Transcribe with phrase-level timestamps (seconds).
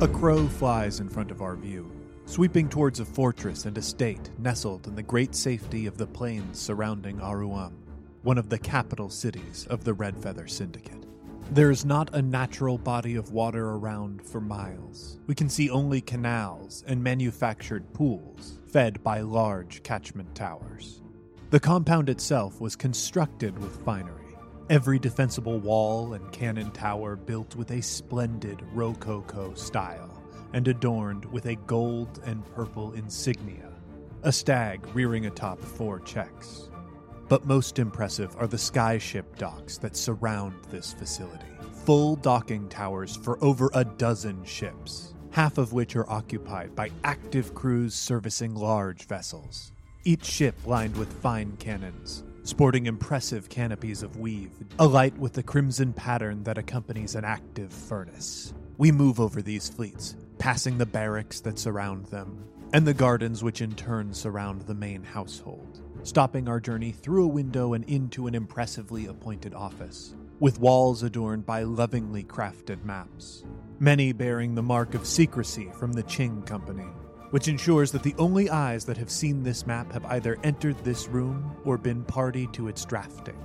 [0.00, 1.90] A crow flies in front of our view,
[2.24, 7.18] sweeping towards a fortress and estate nestled in the great safety of the plains surrounding
[7.18, 7.72] Aruam,
[8.22, 11.04] one of the capital cities of the Red Feather Syndicate.
[11.50, 15.18] There is not a natural body of water around for miles.
[15.26, 21.02] We can see only canals and manufactured pools fed by large catchment towers.
[21.50, 24.27] The compound itself was constructed with finery,
[24.70, 31.46] every defensible wall and cannon tower built with a splendid Rococo style and adorned with
[31.46, 33.72] a gold and purple insignia,
[34.22, 36.70] a stag rearing atop four checks.
[37.28, 41.44] But most impressive are the skyship docks that surround this facility.
[41.84, 47.54] Full docking towers for over a dozen ships, half of which are occupied by active
[47.54, 49.72] crews servicing large vessels.
[50.04, 55.92] Each ship lined with fine cannons, sporting impressive canopies of weave, alight with the crimson
[55.92, 58.54] pattern that accompanies an active furnace.
[58.78, 63.60] We move over these fleets, passing the barracks that surround them, and the gardens which
[63.60, 68.34] in turn surround the main household, stopping our journey through a window and into an
[68.34, 73.44] impressively appointed office, with walls adorned by lovingly crafted maps,
[73.78, 76.88] many bearing the mark of secrecy from the Qing Company,
[77.30, 81.08] which ensures that the only eyes that have seen this map have either entered this
[81.08, 83.36] room or been party to its drafting.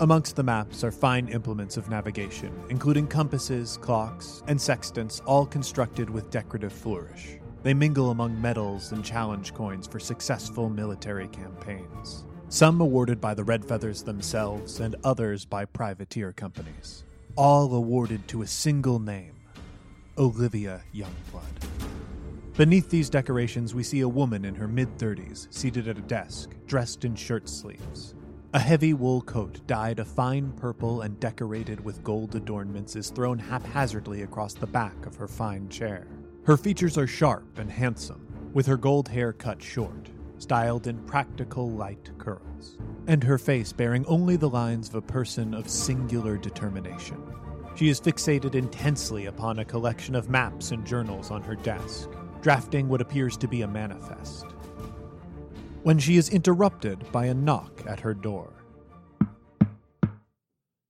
[0.00, 6.08] Amongst the maps are fine implements of navigation, including compasses, clocks, and sextants, all constructed
[6.08, 7.38] with decorative flourish.
[7.64, 13.42] They mingle among medals and challenge coins for successful military campaigns, some awarded by the
[13.42, 17.04] Red Feathers themselves and others by privateer companies.
[17.34, 19.34] All awarded to a single name
[20.16, 21.67] Olivia Youngblood.
[22.58, 26.56] Beneath these decorations, we see a woman in her mid 30s seated at a desk,
[26.66, 28.16] dressed in shirt sleeves.
[28.52, 33.38] A heavy wool coat dyed a fine purple and decorated with gold adornments is thrown
[33.38, 36.08] haphazardly across the back of her fine chair.
[36.46, 40.08] Her features are sharp and handsome, with her gold hair cut short,
[40.38, 42.76] styled in practical light curls,
[43.06, 47.22] and her face bearing only the lines of a person of singular determination.
[47.76, 52.88] She is fixated intensely upon a collection of maps and journals on her desk, drafting
[52.88, 54.46] what appears to be a manifest.
[55.82, 58.52] When she is interrupted by a knock at her door.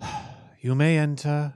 [0.60, 1.54] you may enter.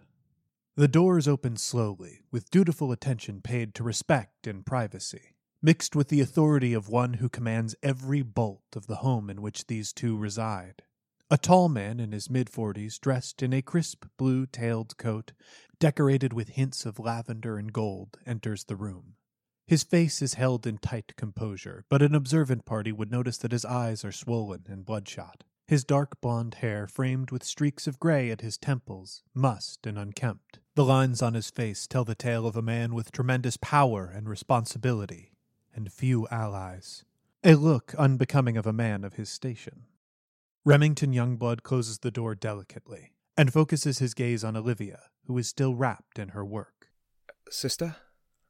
[0.76, 6.08] The door is opened slowly, with dutiful attention paid to respect and privacy, mixed with
[6.08, 10.16] the authority of one who commands every bolt of the home in which these two
[10.16, 10.82] reside.
[11.28, 15.32] A tall man in his mid forties, dressed in a crisp blue tailed coat,
[15.80, 19.14] decorated with hints of lavender and gold, enters the room.
[19.66, 23.64] His face is held in tight composure, but an observant party would notice that his
[23.64, 25.42] eyes are swollen and bloodshot.
[25.66, 30.60] His dark blond hair, framed with streaks of gray at his temples, mussed and unkempt.
[30.76, 34.28] The lines on his face tell the tale of a man with tremendous power and
[34.28, 35.32] responsibility,
[35.74, 37.04] and few allies.
[37.42, 39.86] A look unbecoming of a man of his station.
[40.64, 45.74] Remington Youngblood closes the door delicately and focuses his gaze on Olivia, who is still
[45.74, 46.88] wrapped in her work.
[47.50, 47.96] Sister,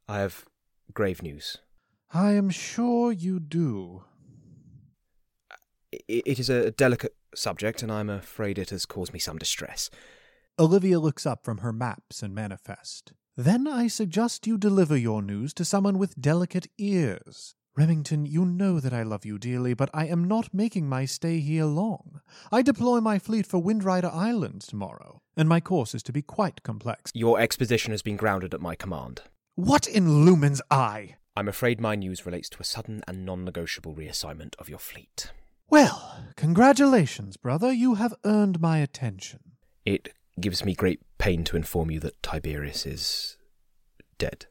[0.07, 0.45] I have
[0.93, 1.57] grave news.
[2.13, 4.03] I am sure you do.
[5.91, 9.89] It is a delicate subject, and I'm afraid it has caused me some distress.
[10.59, 13.13] Olivia looks up from her maps and manifest.
[13.35, 17.55] Then I suggest you deliver your news to someone with delicate ears.
[17.75, 21.39] Remington, you know that I love you dearly, but I am not making my stay
[21.39, 22.21] here long.
[22.51, 26.63] I deploy my fleet for Windrider Island tomorrow, and my course is to be quite
[26.63, 27.11] complex.
[27.13, 29.21] Your expedition has been grounded at my command.
[29.57, 31.15] What in Lumen's eye?
[31.35, 35.31] I'm afraid my news relates to a sudden and non negotiable reassignment of your fleet.
[35.67, 37.73] Well, congratulations, brother.
[37.73, 39.39] You have earned my attention.
[39.83, 40.09] It
[40.39, 43.37] gives me great pain to inform you that Tiberius is
[44.19, 44.45] dead.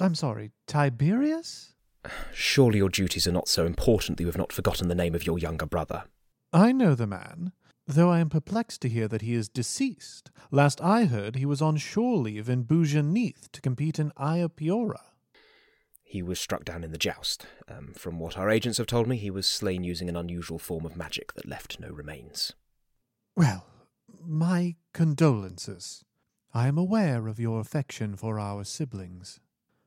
[0.00, 1.74] I'm sorry, Tiberius?
[2.32, 5.26] Surely your duties are not so important that you have not forgotten the name of
[5.26, 6.04] your younger brother.
[6.54, 7.52] I know the man,
[7.86, 10.30] though I am perplexed to hear that he is deceased.
[10.50, 15.00] Last I heard, he was on shore leave in Bujanith to compete in Iapora.
[16.02, 17.46] He was struck down in the joust.
[17.68, 20.86] Um, from what our agents have told me, he was slain using an unusual form
[20.86, 22.52] of magic that left no remains.
[23.36, 23.66] Well,
[24.24, 26.04] my condolences.
[26.52, 29.40] I am aware of your affection for our siblings.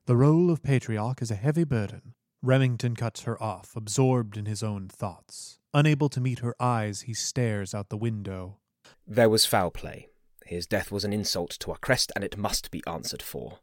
[0.06, 2.14] The role of patriarch is a heavy burden.
[2.42, 5.60] Remington cuts her off, absorbed in his own thoughts.
[5.78, 8.58] Unable to meet her eyes, he stares out the window.
[9.06, 10.10] There was foul play.
[10.44, 13.60] His death was an insult to our crest, and it must be answered for.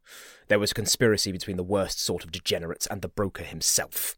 [0.47, 4.15] There was conspiracy between the worst sort of degenerates and the broker himself.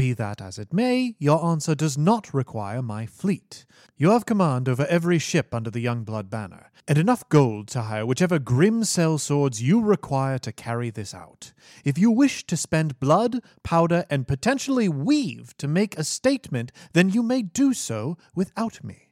[0.00, 3.66] Be that as it may, your answer does not require my fleet.
[3.98, 8.06] You have command over every ship under the Youngblood banner, and enough gold to hire
[8.06, 11.52] whichever grim cell swords you require to carry this out.
[11.84, 17.10] If you wish to spend blood, powder, and potentially weave to make a statement, then
[17.10, 19.10] you may do so without me.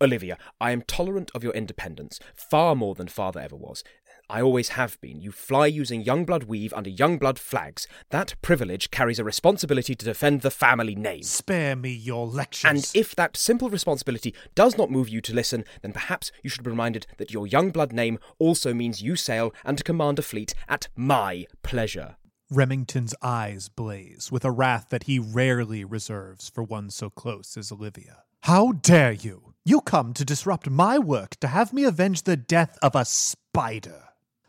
[0.00, 3.84] Olivia, I am tolerant of your independence, far more than father ever was.
[4.28, 5.20] I always have been.
[5.20, 7.86] You fly using Youngblood weave under Youngblood flags.
[8.10, 11.22] That privilege carries a responsibility to defend the family name.
[11.22, 12.70] Spare me your lectures.
[12.70, 16.64] And if that simple responsibility does not move you to listen, then perhaps you should
[16.64, 20.88] be reminded that your Youngblood name also means you sail and command a fleet at
[20.96, 22.16] my pleasure.
[22.50, 27.72] Remington's eyes blaze with a wrath that he rarely reserves for one so close as
[27.72, 28.22] Olivia.
[28.42, 29.54] How dare you!
[29.64, 34.02] You come to disrupt my work to have me avenge the death of a spider.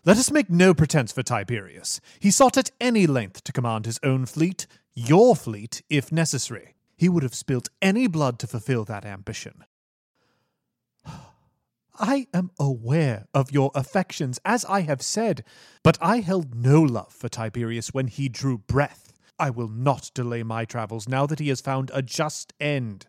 [0.07, 1.99] Let us make no pretense for Tiberius.
[2.19, 6.75] He sought at any length to command his own fleet, your fleet, if necessary.
[6.95, 9.65] He would have spilt any blood to fulfill that ambition.
[11.99, 15.43] I am aware of your affections, as I have said,
[15.81, 19.11] but I held no love for Tiberius when he drew breath.
[19.39, 23.07] I will not delay my travels now that he has found a just end.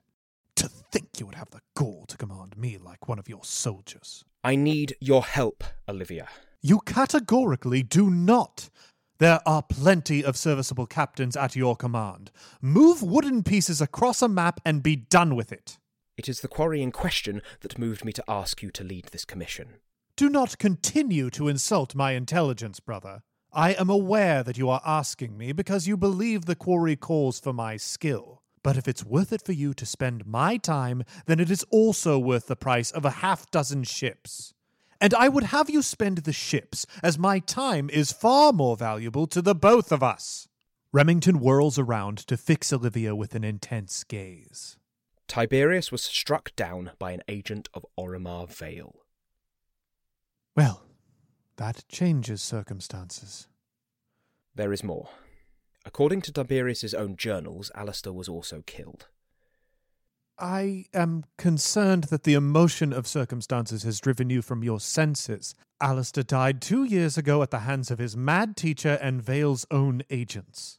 [0.54, 4.24] To think you would have the gall to command me like one of your soldiers.
[4.42, 6.28] I need your help, Olivia.
[6.60, 8.70] You categorically do not.
[9.18, 12.30] There are plenty of serviceable captains at your command.
[12.60, 15.78] Move wooden pieces across a map and be done with it.
[16.16, 19.24] It is the quarry in question that moved me to ask you to lead this
[19.24, 19.74] commission.
[20.16, 23.22] Do not continue to insult my intelligence, brother.
[23.52, 27.52] I am aware that you are asking me because you believe the quarry calls for
[27.52, 28.42] my skill.
[28.62, 32.18] But if it's worth it for you to spend my time, then it is also
[32.18, 34.52] worth the price of a half dozen ships
[35.00, 39.26] and I would have you spend the ships, as my time is far more valuable
[39.28, 40.48] to the both of us.
[40.92, 44.78] Remington whirls around to fix Olivia with an intense gaze.
[45.28, 48.94] Tiberius was struck down by an agent of Oromar Vale.
[50.54, 50.84] Well,
[51.56, 53.48] that changes circumstances.
[54.54, 55.10] There is more.
[55.84, 59.06] According to Tiberius's own journals, Alistair was also killed.
[60.38, 65.54] I am concerned that the emotion of circumstances has driven you from your senses.
[65.80, 70.02] Alistair died two years ago at the hands of his mad teacher and Vale's own
[70.10, 70.78] agents.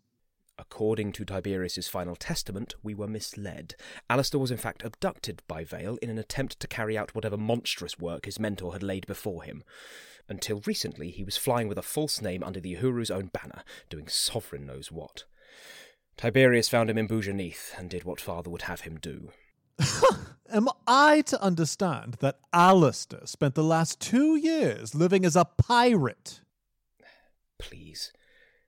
[0.59, 3.75] According to Tiberius's final testament, we were misled.
[4.09, 7.97] Alistair was in fact abducted by Vale in an attempt to carry out whatever monstrous
[7.97, 9.63] work his mentor had laid before him.
[10.29, 14.07] Until recently, he was flying with a false name under the Uhuru's own banner, doing
[14.07, 15.23] sovereign knows what.
[16.15, 19.31] Tiberius found him in Bujanith and did what father would have him do.
[20.49, 26.41] Am I to understand that Alistair spent the last two years living as a pirate?
[27.59, 28.13] Please.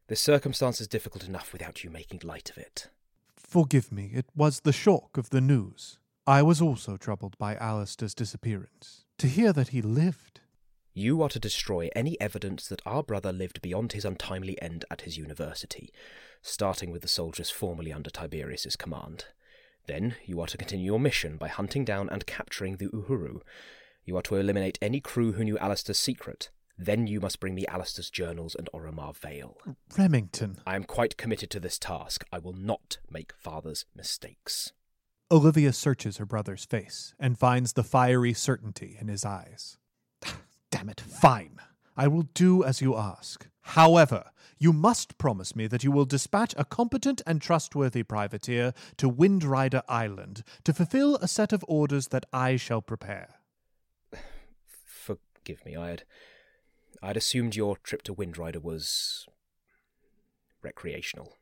[0.07, 2.89] The circumstance is difficult enough without you making light of it.
[3.37, 5.99] Forgive me, it was the shock of the news.
[6.27, 9.05] I was also troubled by Alistair's disappearance.
[9.19, 10.41] To hear that he lived.
[10.93, 15.01] You are to destroy any evidence that our brother lived beyond his untimely end at
[15.01, 15.91] his university,
[16.41, 19.25] starting with the soldiers formerly under Tiberius's command.
[19.87, 23.41] Then you are to continue your mission by hunting down and capturing the Uhuru.
[24.05, 26.49] You are to eliminate any crew who knew Alistair's secret.
[26.77, 29.57] Then you must bring me Alistair's journals and Oromar Vale.
[29.97, 30.61] Remington.
[30.65, 32.23] I am quite committed to this task.
[32.31, 34.71] I will not make father's mistakes.
[35.29, 39.77] Olivia searches her brother's face and finds the fiery certainty in his eyes.
[40.71, 41.57] Damn it, fine.
[41.97, 43.47] I will do as you ask.
[43.73, 49.11] However, you must promise me that you will dispatch a competent and trustworthy privateer to
[49.11, 53.35] Windrider Island to fulfill a set of orders that I shall prepare.
[54.85, 56.03] Forgive me, I had,
[57.03, 59.27] I had assumed your trip to Windrider was
[60.63, 61.35] recreational.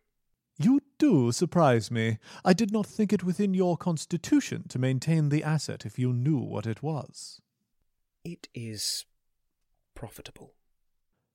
[0.58, 2.18] You do surprise me.
[2.44, 6.40] I did not think it within your constitution to maintain the asset if you knew
[6.40, 7.40] what it was.
[8.26, 9.06] It is
[9.96, 10.57] profitable.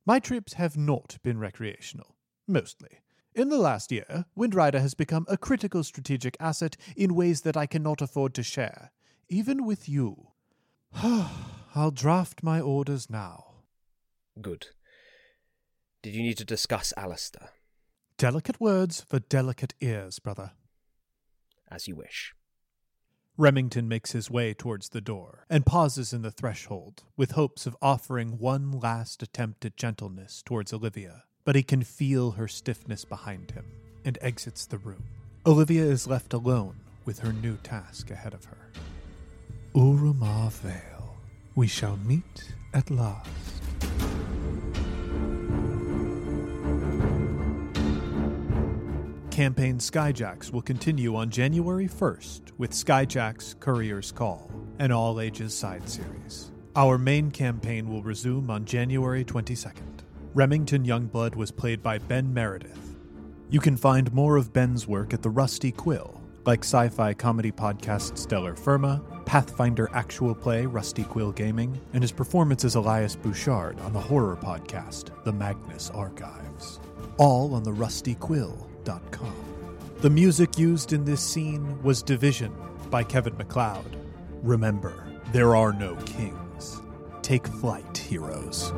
[0.04, 2.16] My trips have not been recreational,
[2.48, 2.98] mostly.
[3.34, 7.66] In the last year, Windrider has become a critical strategic asset in ways that I
[7.66, 8.90] cannot afford to share,
[9.28, 10.28] even with you.
[11.74, 13.44] I'll draft my orders now.
[14.40, 14.68] Good.
[16.02, 17.50] Did you need to discuss Alistair?
[18.18, 20.52] Delicate words for delicate ears, brother.
[21.70, 22.34] As you wish.
[23.38, 27.76] Remington makes his way towards the door and pauses in the threshold with hopes of
[27.80, 33.52] offering one last attempt at gentleness towards Olivia, but he can feel her stiffness behind
[33.52, 33.64] him
[34.04, 35.04] and exits the room.
[35.46, 38.70] Olivia is left alone with her new task ahead of her.
[39.74, 41.16] Oromar Vale,
[41.54, 43.71] we shall meet at last.
[49.42, 55.88] Campaign Skyjacks will continue on January 1st with Skyjacks Courier's Call, an all ages side
[55.88, 56.52] series.
[56.76, 60.04] Our main campaign will resume on January 22nd.
[60.32, 62.96] Remington Youngblood was played by Ben Meredith.
[63.50, 67.50] You can find more of Ben's work at the Rusty Quill, like sci fi comedy
[67.50, 73.80] podcast Stellar Firma, Pathfinder actual play Rusty Quill Gaming, and his performance as Elias Bouchard
[73.80, 76.78] on the horror podcast The Magnus Archives.
[77.18, 78.68] All on the Rusty Quill
[80.00, 82.52] the music used in this scene was Division
[82.90, 83.96] by Kevin MacLeod.
[84.42, 86.80] Remember, there are no kings.
[87.22, 88.72] Take flight, heroes.